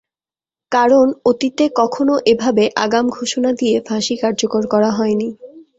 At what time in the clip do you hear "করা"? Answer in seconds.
4.67-4.89